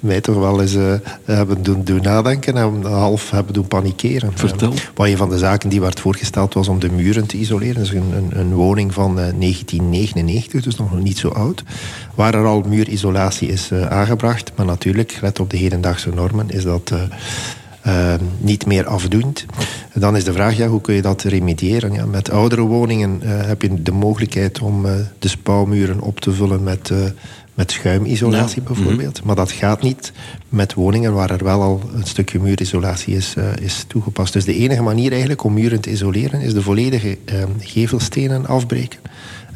mij 0.00 0.20
toch 0.20 0.36
wel 0.36 0.60
eens 0.60 0.74
uh, 0.74 0.94
hebben 1.24 1.62
doen, 1.62 1.84
doen 1.84 2.02
nadenken 2.02 2.56
en 2.56 2.82
half 2.82 3.30
hebben 3.30 3.54
doen 3.54 3.66
panikeren. 3.66 4.32
Vertel. 4.34 4.72
Uh, 4.72 5.10
een 5.10 5.16
van 5.16 5.28
de 5.28 5.38
zaken 5.38 5.68
die 5.68 5.80
werd 5.80 6.00
voorgesteld 6.00 6.54
was 6.54 6.68
om 6.68 6.78
de 6.78 6.90
muren 6.90 7.26
te 7.26 7.36
isoleren. 7.36 7.74
Dus 7.74 7.90
een, 7.90 8.12
een, 8.12 8.38
een 8.38 8.54
woning 8.54 8.94
van 8.94 9.14
1999, 9.14 10.62
dus 10.62 10.76
nog 10.76 10.98
niet 10.98 11.18
zo 11.18 11.28
oud, 11.28 11.62
waar 12.14 12.34
er 12.34 12.46
al 12.46 12.62
muurisolatie 12.68 13.48
is 13.48 13.72
aangebracht. 13.72 14.52
Maar 14.56 14.66
natuurlijk, 14.66 15.18
let 15.20 15.40
op 15.40 15.50
de 15.50 15.56
hedendaagse 15.56 16.10
normen, 16.14 16.50
is 16.50 16.62
dat 16.62 16.92
uh, 17.86 18.14
niet 18.38 18.66
meer 18.66 18.86
afdoend. 18.86 19.44
Dan 19.94 20.16
is 20.16 20.24
de 20.24 20.32
vraag, 20.32 20.56
ja, 20.56 20.68
hoe 20.68 20.80
kun 20.80 20.94
je 20.94 21.02
dat 21.02 21.22
remediëren? 21.22 21.92
Ja, 21.92 22.06
met 22.06 22.30
oudere 22.30 22.62
woningen 22.62 23.20
uh, 23.22 23.46
heb 23.46 23.62
je 23.62 23.82
de 23.82 23.92
mogelijkheid 23.92 24.60
om 24.60 24.86
uh, 24.86 24.92
de 25.18 25.28
spouwmuren 25.28 26.00
op 26.00 26.20
te 26.20 26.32
vullen 26.32 26.62
met, 26.62 26.92
met 27.54 27.72
schuimisolatie 27.72 28.62
ja. 28.62 28.66
bijvoorbeeld. 28.68 28.98
Mm 28.98 29.16
-hmm. 29.16 29.26
Maar 29.26 29.36
dat 29.36 29.52
gaat 29.52 29.82
niet 29.82 30.12
met 30.48 30.74
woningen 30.74 31.12
waar 31.12 31.30
er 31.30 31.44
wel 31.44 31.62
al 31.62 31.82
een 31.94 32.06
stukje 32.06 32.40
muurisolatie 32.40 33.16
is, 33.16 33.34
is 33.60 33.84
toegepast. 33.88 34.32
Dus 34.32 34.44
de 34.44 34.54
enige 34.54 34.82
manier 34.82 35.10
eigenlijk 35.10 35.44
om 35.44 35.52
muren 35.52 35.80
te 35.80 35.90
isoleren 35.90 36.40
is 36.40 36.52
de 36.52 36.62
volledige 36.62 37.18
ehm, 37.24 37.50
gevelstenen 37.58 38.46
afbreken 38.46 39.00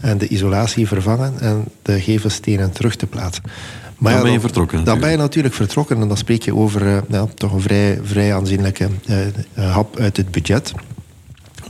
en 0.03 0.19
de 0.19 0.29
isolatie 0.29 0.87
vervangen 0.87 1.41
en 1.41 1.65
de 1.83 2.01
gevelstenen 2.01 2.73
terug 2.73 2.97
te 2.97 3.07
plaatsen. 3.07 3.45
Maar 4.03 4.13
dan 4.13 4.23
ben 4.23 4.33
je 4.33 4.41
vertrokken. 4.41 4.85
Dan 4.85 5.01
ben 5.01 5.11
je 5.11 5.17
natuurlijk 5.17 5.55
vertrokken 5.55 6.01
en 6.01 6.09
dan 6.09 6.17
spreek 6.17 6.43
je 6.43 6.55
over 6.55 6.83
uh, 6.83 6.99
ja, 7.09 7.27
toch 7.35 7.53
een 7.53 7.61
vrij, 7.61 8.01
vrij 8.03 8.35
aanzienlijke 8.35 8.89
uh, 9.09 9.75
hap 9.75 9.99
uit 9.99 10.17
het 10.17 10.31
budget. 10.31 10.73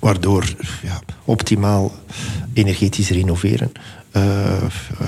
Waardoor 0.01 0.55
ja, 0.83 1.01
optimaal 1.25 1.93
energetisch 2.53 3.11
renoveren 3.11 3.73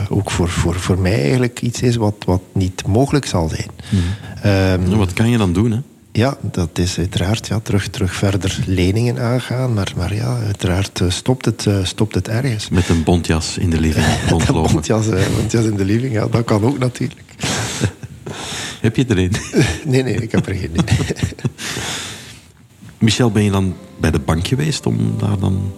ook 0.08 0.30
voor, 0.30 0.48
voor, 0.48 0.74
voor 0.74 0.98
mij 0.98 1.20
eigenlijk 1.20 1.60
iets 1.60 1.82
is 1.82 1.96
wat, 1.96 2.14
wat 2.26 2.40
niet 2.52 2.86
mogelijk 2.86 3.26
zal 3.26 3.48
zijn. 3.48 3.70
Mm. 4.88 4.96
wat 4.96 5.12
kan 5.12 5.30
je 5.30 5.38
dan 5.38 5.52
doen? 5.52 5.70
Hè? 5.70 5.78
Ja, 6.16 6.36
dat 6.40 6.78
is 6.78 6.98
uiteraard 6.98 7.46
ja, 7.46 7.60
terug, 7.60 7.88
terug 7.88 8.14
verder 8.14 8.58
leningen 8.66 9.18
aangaan. 9.18 9.74
Maar, 9.74 9.92
maar 9.96 10.14
ja, 10.14 10.36
uiteraard 10.36 11.02
stopt 11.08 11.44
het, 11.44 11.68
stopt 11.82 12.14
het 12.14 12.28
ergens. 12.28 12.68
Met 12.68 12.88
een 12.88 13.02
bontjas 13.02 13.58
in 13.58 13.70
de 13.70 13.80
living 13.80 14.06
rondlopen. 14.28 14.72
bontjas, 14.72 15.06
bontjas 15.36 15.64
in 15.64 15.76
de 15.76 15.84
living, 15.84 16.12
ja, 16.12 16.26
dat 16.26 16.44
kan 16.44 16.64
ook 16.64 16.78
natuurlijk. 16.78 17.20
heb 18.80 18.96
je 18.96 19.04
er 19.06 19.18
een? 19.18 19.32
nee, 19.92 20.02
nee, 20.02 20.14
ik 20.14 20.32
heb 20.32 20.46
er 20.46 20.54
geen. 20.54 20.70
Michel, 22.98 23.30
ben 23.30 23.44
je 23.44 23.50
dan 23.50 23.76
bij 24.00 24.10
de 24.10 24.20
bank 24.20 24.46
geweest 24.46 24.86
om 24.86 25.18
daar 25.18 25.38
dan 25.38 25.72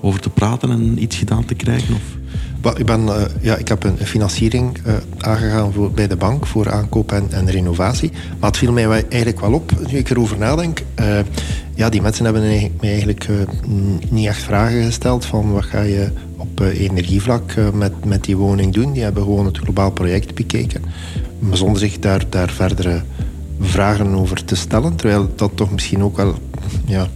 over 0.00 0.20
te 0.20 0.30
praten 0.30 0.70
en 0.70 1.02
iets 1.02 1.16
gedaan 1.16 1.44
te 1.44 1.54
krijgen? 1.54 1.94
Of? 1.94 2.16
Ik, 2.76 2.86
ben, 2.86 3.00
uh, 3.00 3.22
ja, 3.40 3.56
ik 3.56 3.68
heb 3.68 3.84
een 3.84 3.98
financiering 3.98 4.78
uh, 4.86 4.92
aangegaan 5.18 5.72
voor, 5.72 5.90
bij 5.90 6.06
de 6.06 6.16
bank 6.16 6.46
voor 6.46 6.70
aankoop 6.70 7.12
en, 7.12 7.26
en, 7.30 7.50
renovatie. 7.50 8.10
Maar 8.38 8.48
het 8.48 8.58
viel 8.58 8.72
mij 8.72 8.88
eigenlijk 8.88 9.40
wel 9.40 9.52
op, 9.52 9.72
nu 9.90 9.98
ik 9.98 10.10
erover 10.10 10.38
nadenk. 10.38 10.82
Uh, 11.00 11.18
ja, 11.74 11.88
die 11.88 12.02
mensen 12.02 12.24
hebben 12.24 12.42
mij 12.42 12.70
eigenlijk 12.80 13.28
niet 14.08 14.26
echt 14.26 14.42
vragen 14.42 14.84
gesteld 14.84 15.24
van 15.24 15.52
wat 15.52 15.64
ga 15.64 15.80
je 15.80 16.10
op 16.36 16.60
energievlak 16.60 17.54
met, 17.72 18.04
met 18.04 18.24
die 18.24 18.36
woning 18.36 18.72
doen. 18.72 18.92
Die 18.92 19.02
hebben 19.02 19.22
gewoon 19.22 19.46
het 19.46 19.58
globaal 19.58 19.90
project 19.90 20.34
bekeken. 20.34 20.82
Maar 21.38 21.56
zonder 21.56 21.78
zich 21.78 21.98
daar, 21.98 22.24
daar 22.28 22.50
verdere 22.50 23.02
vragen 23.60 24.14
over 24.14 24.44
te 24.44 24.56
stellen. 24.56 24.96
Terwijl 24.96 25.28
dat 25.36 25.50
toch 25.54 25.70
misschien 25.70 26.02
ook 26.02 26.16
wel 26.16 26.34
ja, 26.84 27.06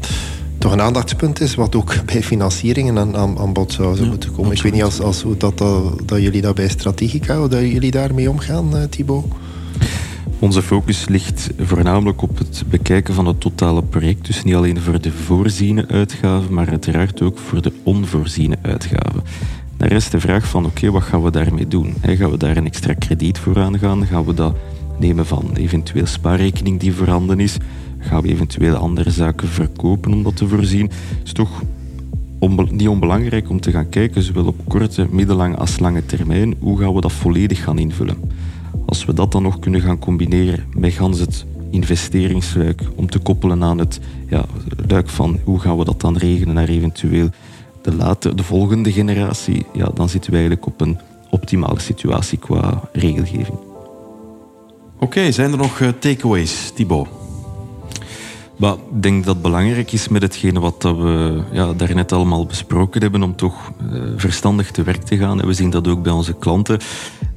toch 0.62 0.72
een 0.72 0.80
aandachtspunt 0.80 1.40
is, 1.40 1.54
wat 1.54 1.74
ook 1.74 2.04
bij 2.04 2.22
financieringen 2.22 2.98
aan, 2.98 3.16
aan, 3.16 3.38
aan 3.38 3.52
bod 3.52 3.72
zou 3.72 4.06
moeten 4.06 4.32
komen. 4.32 4.52
Ik 4.52 4.62
weet 4.62 4.72
niet 4.72 4.82
als, 4.82 5.00
als, 5.00 5.22
hoe 5.22 5.36
dat, 5.36 5.58
dat, 5.58 6.08
dat 6.08 6.22
jullie 6.22 6.40
dat 6.40 6.54
bij 6.54 6.68
Strategica, 6.68 7.38
hoe 7.38 7.48
dat 7.48 7.60
jullie 7.60 7.90
daarmee 7.90 8.30
omgaan, 8.30 8.76
uh, 8.76 8.82
Thibaut? 8.82 9.24
Onze 10.38 10.62
focus 10.62 11.08
ligt 11.08 11.50
voornamelijk 11.58 12.22
op 12.22 12.38
het 12.38 12.62
bekijken 12.68 13.14
van 13.14 13.26
het 13.26 13.40
totale 13.40 13.82
project. 13.82 14.26
Dus 14.26 14.42
niet 14.42 14.54
alleen 14.54 14.80
voor 14.80 15.00
de 15.00 15.12
voorziene 15.12 15.88
uitgaven, 15.88 16.54
maar 16.54 16.68
uiteraard 16.68 17.22
ook 17.22 17.38
voor 17.38 17.62
de 17.62 17.72
onvoorziene 17.82 18.56
uitgaven. 18.62 19.22
Daar 19.76 19.92
is 19.92 20.10
de 20.10 20.20
vraag 20.20 20.46
van, 20.46 20.64
oké, 20.64 20.90
wat 20.90 21.02
gaan 21.02 21.22
we 21.22 21.30
daarmee 21.30 21.68
doen? 21.68 21.94
Gaan 22.02 22.30
we 22.30 22.36
daar 22.36 22.56
een 22.56 22.66
extra 22.66 22.94
krediet 22.94 23.38
voor 23.38 23.58
aangaan? 23.58 24.06
Gaan 24.06 24.24
we 24.24 24.34
dat 24.34 24.56
nemen 24.98 25.26
van 25.26 25.50
eventueel 25.54 26.06
spaarrekening 26.06 26.80
die 26.80 26.92
voorhanden 26.92 27.40
is? 27.40 27.56
Gaan 27.98 28.22
we 28.22 28.28
eventueel 28.28 28.74
andere 28.74 29.10
zaken 29.10 29.48
verkopen 29.48 30.12
om 30.12 30.22
dat 30.22 30.36
te 30.36 30.48
voorzien? 30.48 30.90
Is 31.24 31.32
toch 31.32 31.62
niet 32.70 32.88
onbelangrijk 32.88 33.50
om 33.50 33.60
te 33.60 33.70
gaan 33.70 33.88
kijken, 33.88 34.22
zowel 34.22 34.46
op 34.46 34.56
korte, 34.68 35.06
middellange 35.10 35.56
als 35.56 35.78
lange 35.78 36.06
termijn, 36.06 36.54
hoe 36.58 36.78
gaan 36.78 36.94
we 36.94 37.00
dat 37.00 37.12
volledig 37.12 37.64
gaan 37.64 37.78
invullen. 37.78 38.16
Als 38.86 39.04
we 39.04 39.14
dat 39.14 39.32
dan 39.32 39.42
nog 39.42 39.58
kunnen 39.58 39.80
gaan 39.80 39.98
combineren 39.98 40.64
met 40.74 40.92
gans 40.92 41.18
het 41.18 41.46
investeringsluik, 41.70 42.82
om 42.94 43.10
te 43.10 43.18
koppelen 43.18 43.62
aan 43.62 43.78
het 43.78 44.00
ja, 44.28 44.44
luik 44.88 45.08
van 45.08 45.38
hoe 45.44 45.58
gaan 45.58 45.78
we 45.78 45.84
dat 45.84 46.00
dan 46.00 46.16
regelen 46.16 46.54
naar 46.54 46.68
eventueel 46.68 47.28
de, 47.82 47.94
late, 47.94 48.34
de 48.34 48.42
volgende 48.42 48.92
generatie, 48.92 49.66
ja, 49.72 49.90
dan 49.94 50.08
zitten 50.08 50.30
we 50.30 50.36
eigenlijk 50.36 50.66
op 50.66 50.80
een 50.80 50.98
optimale 51.30 51.80
situatie 51.80 52.38
qua 52.38 52.88
regelgeving. 52.92 53.71
Oké, 55.02 55.32
zijn 55.32 55.52
er 55.52 55.58
nog 55.58 55.80
uh, 55.80 55.88
takeaways, 55.88 56.70
Thibaut? 56.74 57.08
Maar 58.56 58.72
ik 58.72 59.02
denk 59.02 59.24
dat 59.24 59.34
het 59.34 59.42
belangrijk 59.42 59.92
is 59.92 60.08
met 60.08 60.22
hetgene 60.22 60.60
wat 60.60 60.82
we 60.82 61.42
ja, 61.52 61.72
daarnet 61.72 62.12
allemaal 62.12 62.46
besproken 62.46 63.02
hebben, 63.02 63.22
om 63.22 63.36
toch 63.36 63.72
uh, 63.92 64.02
verstandig 64.16 64.70
te 64.70 64.82
werk 64.82 65.02
te 65.02 65.16
gaan. 65.16 65.40
En 65.40 65.46
we 65.46 65.52
zien 65.52 65.70
dat 65.70 65.88
ook 65.88 66.02
bij 66.02 66.12
onze 66.12 66.34
klanten, 66.34 66.78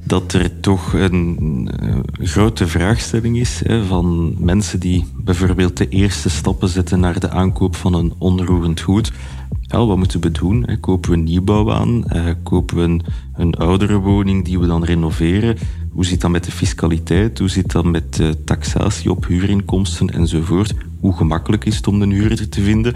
dat 0.04 0.32
er 0.32 0.60
toch 0.60 0.92
een 0.92 1.70
uh, 1.82 1.96
grote 2.18 2.66
vraagstelling 2.66 3.38
is 3.38 3.60
hè, 3.64 3.84
van 3.84 4.34
mensen 4.38 4.80
die 4.80 5.04
bijvoorbeeld 5.16 5.76
de 5.76 5.88
eerste 5.88 6.28
stappen 6.28 6.68
zetten 6.68 7.00
naar 7.00 7.20
de 7.20 7.30
aankoop 7.30 7.76
van 7.76 7.94
een 7.94 8.12
onroerend 8.18 8.80
goed. 8.80 9.12
Ja, 9.60 9.86
wat 9.86 9.96
moeten 9.96 10.20
we 10.20 10.30
doen? 10.30 10.78
Kopen 10.80 11.10
we 11.10 11.16
een 11.16 11.24
nieuwbouw 11.24 11.72
aan? 11.72 12.04
Uh, 12.12 12.24
kopen 12.42 12.76
we 12.76 13.04
een 13.34 13.54
oudere 13.54 13.98
woning 13.98 14.44
die 14.44 14.58
we 14.58 14.66
dan 14.66 14.84
renoveren? 14.84 15.56
Hoe 15.96 16.04
zit 16.04 16.20
dat 16.20 16.30
met 16.30 16.44
de 16.44 16.50
fiscaliteit? 16.50 17.38
Hoe 17.38 17.48
zit 17.48 17.72
dat 17.72 17.84
met 17.84 18.14
de 18.14 18.44
taxatie 18.44 19.10
op 19.10 19.26
huurinkomsten 19.26 20.10
enzovoort? 20.10 20.74
Hoe 21.00 21.16
gemakkelijk 21.16 21.64
is 21.64 21.76
het 21.76 21.86
om 21.86 22.02
een 22.02 22.10
huurder 22.10 22.48
te 22.48 22.62
vinden? 22.62 22.94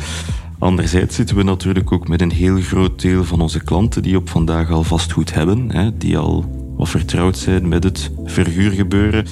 Anderzijds 0.59 1.15
zitten 1.15 1.37
we 1.37 1.43
natuurlijk 1.43 1.93
ook 1.93 2.09
met 2.09 2.21
een 2.21 2.31
heel 2.31 2.61
groot 2.61 3.01
deel 3.01 3.25
van 3.25 3.41
onze 3.41 3.65
klanten 3.65 4.03
die 4.03 4.17
op 4.17 4.29
vandaag 4.29 4.71
al 4.71 4.83
vastgoed 4.83 5.35
hebben, 5.35 5.73
hè, 5.73 5.97
die 5.97 6.19
al 6.19 6.45
wat 6.77 6.89
vertrouwd 6.89 7.39
zijn 7.39 7.69
met 7.69 7.85
het 7.85 8.11
verhuurgebeuren. 8.25 9.27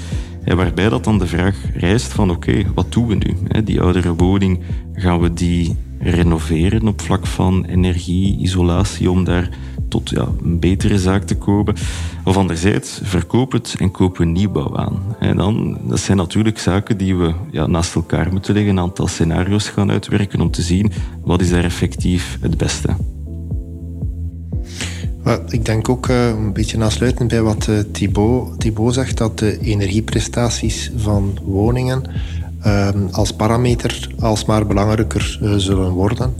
En 0.44 0.56
waarbij 0.56 0.88
dat 0.88 1.04
dan 1.04 1.18
de 1.18 1.26
vraag 1.26 1.56
rijst 1.74 2.12
van 2.12 2.30
oké, 2.30 2.62
wat 2.74 2.92
doen 2.92 3.06
we 3.06 3.14
nu? 3.14 3.36
Hè? 3.48 3.62
Die 3.62 3.80
oudere 3.80 4.14
woning, 4.14 4.60
gaan 4.94 5.20
we 5.20 5.32
die 5.32 5.76
renoveren 5.98 6.88
op 6.88 7.00
vlak 7.00 7.26
van 7.26 7.64
energie, 7.64 8.38
isolatie, 8.38 9.10
om 9.10 9.24
daar 9.24 9.50
tot 9.88 10.10
ja, 10.10 10.28
een 10.42 10.58
betere 10.58 10.98
zaak 10.98 11.22
te 11.22 11.36
kopen. 11.36 11.74
Of 12.24 12.36
anderzijds, 12.36 13.00
verkoop 13.02 13.52
het 13.52 13.74
en 13.78 13.90
koop 13.90 14.18
een 14.18 14.32
nieuwbouw 14.32 14.76
aan. 14.76 15.16
En 15.18 15.36
dan, 15.36 15.78
dat 15.88 16.00
zijn 16.00 16.16
natuurlijk 16.16 16.58
zaken 16.58 16.96
die 16.96 17.16
we 17.16 17.34
ja, 17.50 17.66
naast 17.66 17.94
elkaar 17.94 18.32
moeten 18.32 18.54
leggen, 18.54 18.72
een 18.72 18.82
aantal 18.82 19.06
scenario's 19.06 19.68
gaan 19.68 19.90
uitwerken 19.90 20.40
om 20.40 20.50
te 20.50 20.62
zien 20.62 20.92
wat 21.24 21.40
is 21.40 21.50
daar 21.50 21.64
effectief 21.64 22.38
het 22.40 22.56
beste. 22.56 22.88
Ik 25.48 25.64
denk 25.64 25.88
ook 25.88 26.08
uh, 26.08 26.28
een 26.28 26.52
beetje 26.52 26.82
aansluitend 26.82 27.28
bij 27.28 27.42
wat 27.42 27.66
uh, 27.66 27.78
Thibaut, 27.92 28.60
Thibaut 28.60 28.94
zegt, 28.94 29.16
dat 29.16 29.38
de 29.38 29.58
energieprestaties 29.58 30.92
van 30.96 31.38
woningen 31.44 32.02
Ehm, 32.62 33.06
als 33.10 33.32
parameter 33.32 34.08
alsmaar 34.18 34.66
belangrijker 34.66 35.38
uh, 35.42 35.54
zullen 35.56 35.90
worden. 35.90 36.34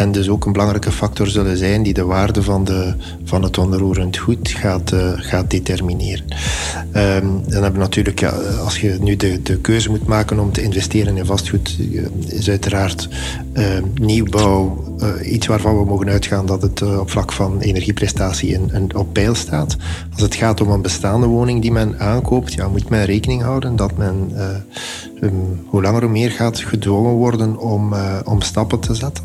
En 0.00 0.12
dus 0.12 0.28
ook 0.28 0.44
een 0.44 0.52
belangrijke 0.52 0.92
factor 0.92 1.26
zullen 1.26 1.56
zijn 1.56 1.82
die 1.82 1.94
de 1.94 2.04
waarde 2.04 2.42
van, 2.42 2.64
de, 2.64 2.94
van 3.24 3.42
het 3.42 3.58
onroerend 3.58 4.16
goed 4.16 4.48
gaat, 4.48 4.92
uh, 4.92 5.12
gaat 5.16 5.50
determineren. 5.50 6.24
Um, 6.96 7.42
dan 7.46 7.62
hebben 7.62 7.72
we 7.72 7.78
natuurlijk, 7.78 8.20
ja, 8.20 8.30
als 8.64 8.80
je 8.80 8.96
nu 9.00 9.16
de, 9.16 9.42
de 9.42 9.58
keuze 9.58 9.90
moet 9.90 10.06
maken 10.06 10.38
om 10.38 10.52
te 10.52 10.62
investeren 10.62 11.16
in 11.16 11.26
vastgoed, 11.26 11.76
uh, 11.78 12.06
is 12.26 12.48
uiteraard 12.48 13.08
ehm, 13.52 13.84
nieuwbouw 13.94 14.89
iets 15.24 15.46
waarvan 15.46 15.78
we 15.78 15.84
mogen 15.84 16.08
uitgaan 16.08 16.46
dat 16.46 16.62
het 16.62 16.98
op 16.98 17.10
vlak 17.10 17.32
van 17.32 17.60
energieprestatie 17.60 18.48
in, 18.48 18.70
in, 18.72 18.96
op 18.96 19.12
peil 19.12 19.34
staat. 19.34 19.76
Als 20.12 20.22
het 20.22 20.34
gaat 20.34 20.60
om 20.60 20.70
een 20.70 20.82
bestaande 20.82 21.26
woning 21.26 21.62
die 21.62 21.72
men 21.72 21.98
aankoopt, 21.98 22.52
ja, 22.52 22.68
moet 22.68 22.88
men 22.88 23.04
rekening 23.04 23.42
houden 23.42 23.76
dat 23.76 23.96
men 23.96 24.32
um, 25.20 25.60
hoe 25.66 25.82
langer 25.82 26.02
hoe 26.02 26.10
meer 26.10 26.30
gaat 26.30 26.58
gedwongen 26.58 27.12
worden 27.12 27.58
om, 27.58 27.94
om 28.24 28.40
stappen 28.40 28.80
te 28.80 28.94
zetten. 28.94 29.24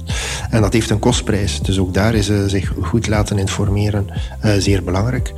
En 0.50 0.62
dat 0.62 0.74
heeft 0.74 0.89
een 0.89 1.00
kostprijs. 1.00 1.60
Dus 1.60 1.79
ook 1.79 1.94
daar 1.94 2.13
is 2.13 2.32
zich 2.48 2.74
goed 2.82 3.08
laten 3.08 3.38
informeren 3.38 4.08
zeer 4.58 4.84
belangrijk. 4.84 5.34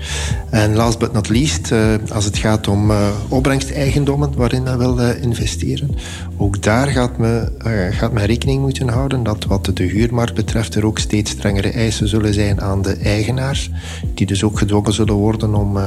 En 0.49 0.75
last 0.75 0.99
but 0.99 1.13
not 1.13 1.29
least, 1.29 1.73
als 2.13 2.25
het 2.25 2.37
gaat 2.37 2.67
om 2.67 2.91
opbrengsteigendommen 3.27 4.33
waarin 4.35 4.63
men 4.63 4.77
wil 4.77 4.99
investeren, 4.99 5.95
ook 6.37 6.63
daar 6.63 6.87
gaat 6.87 7.17
men, 7.17 7.51
gaat 7.91 8.11
men 8.11 8.25
rekening 8.25 8.61
moeten 8.61 8.87
houden 8.87 9.23
dat 9.23 9.45
wat 9.45 9.71
de 9.73 9.83
huurmarkt 9.83 10.26
betreft 10.33 10.75
er 10.75 10.85
ook 10.85 10.99
steeds 10.99 11.31
strengere 11.31 11.71
eisen 11.71 12.07
zullen 12.07 12.33
zijn 12.33 12.61
aan 12.61 12.81
de 12.81 12.93
eigenaars, 12.93 13.69
die 14.13 14.25
dus 14.25 14.43
ook 14.43 14.57
gedwongen 14.57 14.93
zullen 14.93 15.13
worden 15.13 15.55
om 15.55 15.77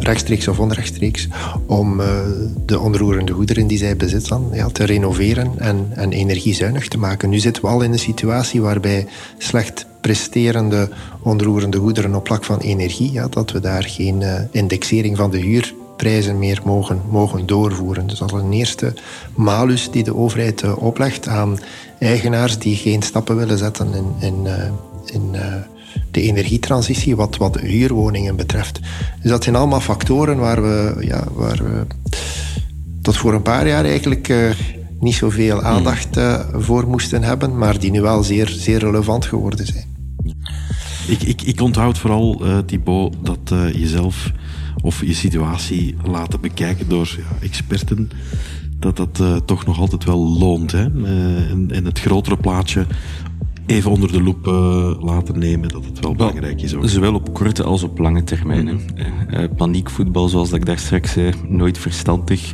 rechtstreeks 0.00 0.48
of 0.48 0.58
onrechtstreeks, 0.58 1.28
om 1.66 2.00
de 2.66 2.80
onroerende 2.80 3.32
goederen 3.32 3.66
die 3.66 3.78
zij 3.78 3.96
bezitten 3.96 4.48
ja, 4.52 4.68
te 4.68 4.84
renoveren 4.84 5.52
en, 5.58 5.86
en 5.90 6.12
energiezuinig 6.12 6.88
te 6.88 6.98
maken. 6.98 7.28
Nu 7.28 7.38
zitten 7.38 7.62
we 7.62 7.68
al 7.68 7.82
in 7.82 7.92
een 7.92 7.98
situatie 7.98 8.62
waarbij 8.62 9.06
slecht 9.38 9.86
presterende 10.02 10.88
onroerende 11.22 11.78
goederen 11.78 12.14
op 12.14 12.26
vlak 12.26 12.44
van 12.44 12.58
energie, 12.58 13.12
ja, 13.12 13.28
dat 13.28 13.50
we 13.50 13.60
daar 13.60 13.82
geen 13.82 14.20
uh, 14.20 14.34
indexering 14.50 15.16
van 15.16 15.30
de 15.30 15.38
huurprijzen 15.38 16.38
meer 16.38 16.60
mogen, 16.64 17.02
mogen 17.10 17.46
doorvoeren. 17.46 18.06
Dus 18.06 18.18
dat 18.18 18.32
is 18.32 18.40
een 18.40 18.52
eerste 18.52 18.94
malus 19.34 19.90
die 19.90 20.04
de 20.04 20.16
overheid 20.16 20.74
oplegt 20.74 21.28
aan 21.28 21.58
eigenaars 22.02 22.58
die 22.58 22.76
geen 22.76 23.02
stappen 23.02 23.36
willen 23.36 23.58
zetten 23.58 23.94
in, 23.94 24.14
in, 24.20 24.44
uh, 24.44 24.52
in 25.04 25.30
de 26.10 26.22
energietransitie 26.22 27.16
wat, 27.16 27.36
wat 27.36 27.60
huurwoningen 27.60 28.36
betreft. 28.36 28.80
Dus 29.20 29.30
dat 29.30 29.44
zijn 29.44 29.56
allemaal 29.56 29.80
factoren 29.80 30.38
waar 30.38 30.62
we, 30.62 30.96
ja, 31.00 31.24
waar 31.32 31.56
we 31.56 31.86
tot 33.02 33.16
voor 33.16 33.34
een 33.34 33.42
paar 33.42 33.66
jaar 33.66 33.84
eigenlijk 33.84 34.28
uh, 34.28 34.50
niet 35.00 35.14
zoveel 35.14 35.62
aandacht 35.62 36.16
uh, 36.16 36.40
voor 36.52 36.86
moesten 36.86 37.22
hebben, 37.22 37.58
maar 37.58 37.78
die 37.78 37.90
nu 37.90 38.00
wel 38.00 38.22
zeer, 38.22 38.48
zeer 38.48 38.78
relevant 38.78 39.24
geworden 39.26 39.66
zijn. 39.66 39.84
Ik, 41.06 41.22
ik, 41.22 41.42
ik 41.42 41.60
onthoud 41.60 41.98
vooral, 41.98 42.46
uh, 42.46 42.58
Thibaut, 42.58 43.14
dat 43.22 43.54
jezelf 43.72 44.32
of 44.82 45.04
je 45.04 45.14
situatie 45.14 45.96
laten 46.04 46.40
bekijken 46.40 46.88
door 46.88 47.16
ja, 47.18 47.46
experten, 47.46 48.10
dat 48.82 48.96
dat 48.96 49.46
toch 49.46 49.66
nog 49.66 49.78
altijd 49.78 50.04
wel 50.04 50.38
loont. 50.38 50.72
Hè? 50.72 50.82
en, 50.82 51.68
en 51.70 51.84
het 51.84 52.00
grotere 52.00 52.36
plaatje 52.36 52.86
even 53.66 53.90
onder 53.90 54.12
de 54.12 54.22
loep 54.22 54.46
uh, 54.46 54.90
laten 55.00 55.38
nemen, 55.38 55.68
dat 55.68 55.84
het 55.84 56.00
wel 56.00 56.14
belangrijk 56.14 56.62
is. 56.62 56.74
Ook. 56.74 56.88
Zowel 56.88 57.14
op 57.14 57.34
korte 57.34 57.62
als 57.62 57.82
op 57.82 57.98
lange 57.98 58.24
termijn. 58.24 58.64
Mm 58.64 58.80
paniekvoetbal, 59.56 60.28
zoals 60.28 60.52
ik 60.52 60.66
daar 60.66 60.78
straks 60.78 61.12
zei, 61.12 61.32
nooit 61.48 61.78
verstandig. 61.78 62.52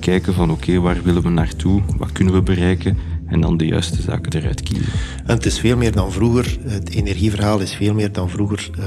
kijken 0.00 0.34
van 0.34 0.50
oké, 0.50 0.80
waar 0.80 1.02
willen 1.02 1.22
we 1.22 1.28
naartoe? 1.28 1.82
Wat 1.96 2.12
kunnen 2.12 2.34
we 2.34 2.42
bereiken? 2.42 2.96
En 3.30 3.40
dan 3.40 3.56
de 3.56 3.66
juiste 3.66 4.02
zaken 4.02 4.32
eruit 4.32 4.62
kiezen. 4.62 4.92
En 5.26 5.34
het 5.36 5.46
is 5.46 5.58
veel 5.58 5.76
meer 5.76 5.92
dan 5.92 6.12
vroeger. 6.12 6.58
Het 6.62 6.90
energieverhaal 6.90 7.58
is 7.58 7.74
veel 7.74 7.94
meer 7.94 8.12
dan 8.12 8.30
vroeger. 8.30 8.70
Uh, 8.78 8.84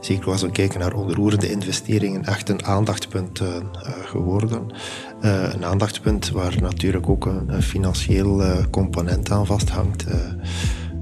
zeker 0.00 0.30
als 0.30 0.42
we 0.42 0.50
kijken 0.50 0.80
naar 0.80 0.94
onroerende 0.94 1.50
investeringen, 1.50 2.24
echt 2.24 2.48
een 2.48 2.64
aandachtspunt 2.64 3.40
uh, 3.40 3.48
geworden. 4.04 4.72
Uh, 5.22 5.52
een 5.52 5.64
aandachtspunt 5.64 6.30
waar 6.30 6.54
natuurlijk 6.60 7.08
ook 7.08 7.26
een, 7.26 7.48
een 7.54 7.62
financieel 7.62 8.42
component 8.70 9.30
aan 9.30 9.46
vasthangt. 9.46 10.06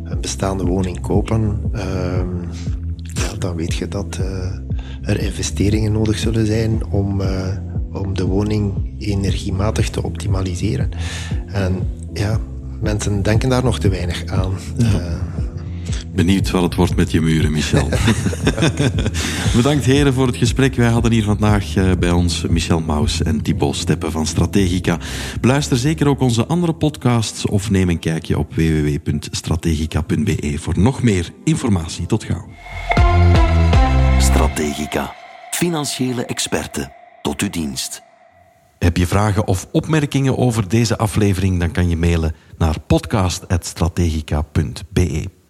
een 0.05 0.21
bestaande 0.21 0.65
woning 0.65 1.01
kopen, 1.01 1.59
ehm, 1.73 2.43
ja, 3.03 3.37
dan 3.39 3.57
weet 3.57 3.75
je 3.75 3.89
dat 3.89 4.19
er 5.03 5.21
investeringen 5.21 5.93
nodig 5.93 6.19
zullen 6.19 6.47
zijn 6.47 6.87
om, 6.87 7.23
om 7.93 8.15
de 8.15 8.27
woning 8.27 8.95
energiematig 8.99 9.91
te 9.91 10.03
optimaliseren. 10.03 10.89
En 11.47 11.75
ja, 12.13 12.41
mensen 12.83 13.23
denken 13.23 13.49
daar 13.49 13.65
nog 13.65 13.79
te 13.79 13.89
weinig 13.89 14.27
aan. 14.27 14.53
Uh, 14.79 14.95
Benieuwd 16.15 16.51
wat 16.51 16.63
het 16.63 16.75
wordt 16.75 16.97
met 16.97 17.11
je 17.11 17.21
muren, 17.21 17.53
Michel. 17.53 17.89
Bedankt 19.57 19.85
heren 19.85 20.15
voor 20.15 20.27
het 20.27 20.37
gesprek. 20.37 20.75
Wij 20.75 20.89
hadden 20.89 21.13
hier 21.13 21.25
vandaag 21.25 21.77
eh, 21.77 21.91
bij 21.99 22.11
ons 22.11 22.47
Michel 22.47 22.81
Maus 22.81 23.23
en 23.23 23.43
Thibaut 23.43 23.77
Steppen 23.77 24.13
van 24.13 24.27
Strategica. 24.27 24.99
Beluister 25.41 25.77
zeker 25.77 26.09
ook 26.09 26.21
onze 26.21 26.47
andere 26.47 26.75
podcasts 26.75 27.47
of 27.47 27.71
neem 27.71 27.89
een 27.89 27.99
kijkje 27.99 28.39
op 28.39 28.55
www.strategica.be 28.55 30.59
voor 30.59 30.79
nog 30.79 31.03
meer 31.03 31.33
informatie. 31.45 32.07
Tot 32.07 32.25
gauw. 32.25 32.49
Strategica. 34.19 35.15
Financiële 35.51 36.25
experten 36.25 36.93
tot 37.23 37.41
uw 37.41 37.51
dienst. 37.51 38.03
Heb 38.83 38.97
je 38.97 39.07
vragen 39.07 39.47
of 39.47 39.69
opmerkingen 39.73 40.39
over 40.39 40.69
deze 40.69 40.99
aflevering, 40.99 41.61
dan 41.61 41.71
kan 41.71 41.89
je 41.89 41.97
mailen 41.97 42.35
naar 42.59 42.81
podcast.strategica.be. 42.81 45.42